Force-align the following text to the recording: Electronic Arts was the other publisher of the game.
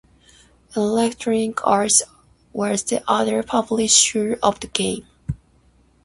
Electronic 0.75 1.63
Arts 1.63 2.01
was 2.53 2.81
the 2.83 3.03
other 3.07 3.43
publisher 3.43 4.39
of 4.41 4.59
the 4.59 4.65
game. 4.65 5.05